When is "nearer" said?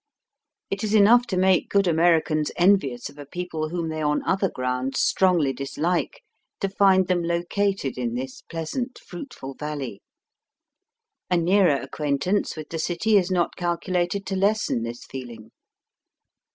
11.37-11.79